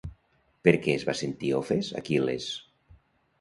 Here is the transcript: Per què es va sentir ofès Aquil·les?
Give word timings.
Per 0.67 0.71
què 0.85 0.95
es 0.99 1.05
va 1.09 1.15
sentir 1.19 1.51
ofès 1.59 1.91
Aquil·les? 2.01 2.49